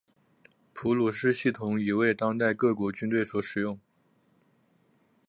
[0.73, 3.79] 普鲁士系统已为当代各国军队所使用。